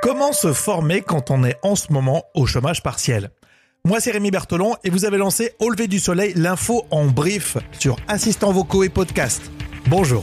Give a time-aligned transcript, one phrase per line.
[0.00, 3.30] Comment se former quand on est en ce moment au chômage partiel?
[3.84, 7.56] Moi c'est Rémi Bertolon et vous avez lancé Au lever du soleil, l'info en brief
[7.78, 9.42] sur assistants vocaux et podcast.
[9.86, 10.22] Bonjour.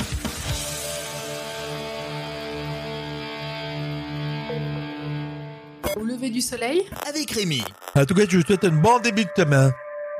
[5.95, 6.85] Au lever du soleil?
[7.07, 7.61] Avec Rémi.
[7.95, 9.71] En tout cas, je vous souhaite un bon début de semaine.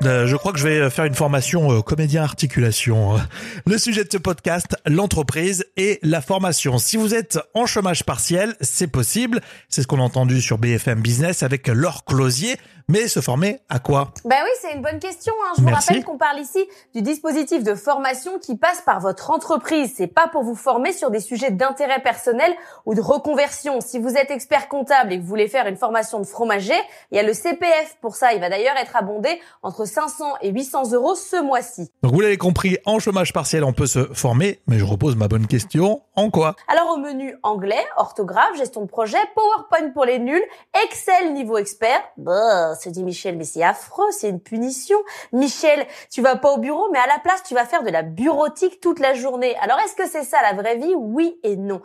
[0.05, 3.17] Euh, je crois que je vais faire une formation euh, comédien articulation.
[3.65, 6.77] Le sujet de ce podcast, l'entreprise et la formation.
[6.77, 9.41] Si vous êtes en chômage partiel, c'est possible.
[9.67, 12.55] C'est ce qu'on a entendu sur BFM Business avec Laure Closier.
[12.89, 14.11] Mais se former à quoi?
[14.25, 15.31] Ben oui, c'est une bonne question.
[15.45, 15.53] Hein.
[15.59, 19.93] Je vous rappelle qu'on parle ici du dispositif de formation qui passe par votre entreprise.
[19.95, 22.51] C'est pas pour vous former sur des sujets d'intérêt personnel
[22.87, 23.79] ou de reconversion.
[23.79, 26.79] Si vous êtes expert comptable et que vous voulez faire une formation de fromager,
[27.11, 28.33] il y a le CPF pour ça.
[28.33, 31.89] Il va d'ailleurs être abondé entre 500 et 800 euros ce mois-ci.
[32.03, 34.59] Donc vous l'avez compris, en chômage partiel, on peut se former.
[34.67, 36.01] Mais je repose ma bonne question.
[36.15, 36.55] En quoi?
[36.67, 40.43] Alors au menu anglais, orthographe, gestion de projet, PowerPoint pour les nuls,
[40.85, 42.01] Excel niveau expert.
[42.17, 44.97] Bah, se dit Michel, mais c'est affreux, c'est une punition.
[45.33, 48.03] Michel, tu vas pas au bureau, mais à la place, tu vas faire de la
[48.03, 49.55] bureautique toute la journée.
[49.61, 50.93] Alors est-ce que c'est ça la vraie vie?
[50.95, 51.81] Oui et non.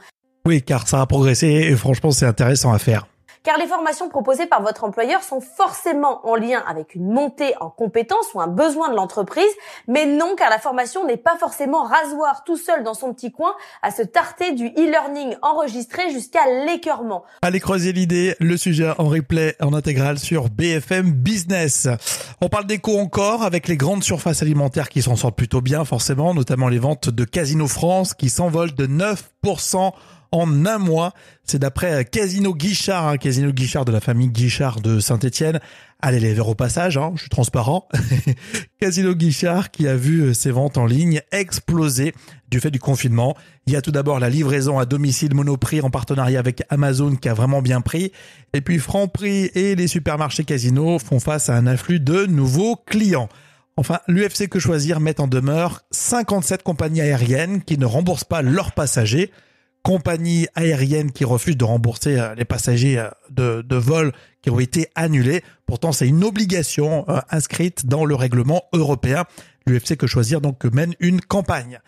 [0.47, 3.07] Oui, car ça a progressé et franchement, c'est intéressant à faire
[3.45, 7.69] car les formations proposées par votre employeur sont forcément en lien avec une montée en
[7.71, 9.45] compétences ou un besoin de l'entreprise,
[9.87, 13.55] mais non car la formation n'est pas forcément rasoir tout seul dans son petit coin
[13.83, 17.25] à se tarter du e-learning enregistré jusqu'à l'écœurement.
[17.43, 21.87] Allez croiser l'idée, le sujet en replay en intégrale sur BFM Business.
[22.41, 26.33] On parle d'éco encore avec les grandes surfaces alimentaires qui s'en sortent plutôt bien forcément,
[26.33, 29.93] notamment les ventes de Casino France qui s'envolent de 9%
[30.35, 31.15] en un mois.
[31.45, 35.61] C'est d'après Casino Guichard, hein, Casino Guichard de la famille Guichard de Saint-Etienne.
[36.03, 37.89] Allez les verres au passage, hein, je suis transparent.
[38.81, 42.15] Casino Guichard qui a vu euh, ses ventes en ligne exploser
[42.51, 43.37] du fait du confinement.
[43.67, 47.29] Il y a tout d'abord la livraison à domicile Monoprix en partenariat avec Amazon qui
[47.29, 48.11] a vraiment bien pris.
[48.53, 53.29] Et puis Franprix et les supermarchés Casino font face à un afflux de nouveaux clients.
[53.77, 58.73] Enfin, l'UFC Que Choisir met en demeure 57 compagnies aériennes qui ne remboursent pas leurs
[58.73, 59.31] passagers
[59.85, 64.13] compagnies aériennes qui refusent de rembourser euh, les passagers euh, de, de vols
[64.43, 65.45] qui ont été annulés.
[65.67, 69.27] Pourtant, c'est une obligation euh, inscrite dans le règlement européen.
[69.67, 71.81] L'UFC que choisir donc mène une campagne.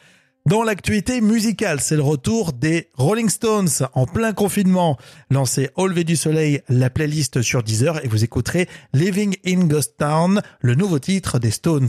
[0.47, 4.97] Dans l'actualité musicale, c'est le retour des Rolling Stones en plein confinement.
[5.29, 9.95] Lancez Au lever du soleil, la playlist sur Deezer et vous écouterez Living in Ghost
[9.99, 11.89] Town, le nouveau titre des Stones.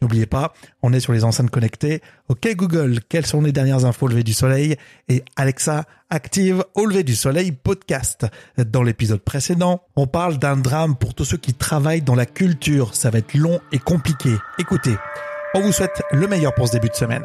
[0.00, 0.52] N'oubliez pas,
[0.82, 2.02] on est sur les enceintes connectées.
[2.28, 4.74] Ok Google, quelles sont les dernières infos au lever du soleil?
[5.08, 8.26] Et Alexa, active Au lever du soleil podcast.
[8.58, 12.96] Dans l'épisode précédent, on parle d'un drame pour tous ceux qui travaillent dans la culture.
[12.96, 14.34] Ça va être long et compliqué.
[14.58, 14.96] Écoutez,
[15.54, 17.22] on vous souhaite le meilleur pour ce début de semaine.